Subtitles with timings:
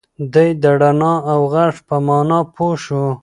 [0.33, 3.05] دی د رڼا او غږ په مانا پوه شو.